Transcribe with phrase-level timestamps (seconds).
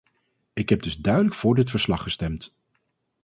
[0.53, 2.55] Ik heb dus duidelijk voor dit verslag gestemd.